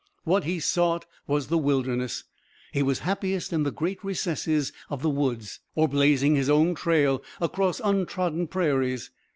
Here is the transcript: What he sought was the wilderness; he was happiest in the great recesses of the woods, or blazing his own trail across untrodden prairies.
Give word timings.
What 0.23 0.45
he 0.45 0.59
sought 0.59 1.05
was 1.27 1.45
the 1.45 1.59
wilderness; 1.59 2.23
he 2.73 2.81
was 2.81 3.01
happiest 3.01 3.53
in 3.53 3.61
the 3.61 3.69
great 3.71 4.03
recesses 4.03 4.73
of 4.89 5.03
the 5.03 5.11
woods, 5.11 5.59
or 5.75 5.87
blazing 5.87 6.33
his 6.33 6.49
own 6.49 6.73
trail 6.73 7.21
across 7.39 7.79
untrodden 7.83 8.47
prairies. 8.47 9.11